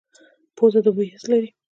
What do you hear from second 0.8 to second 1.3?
د بوی حس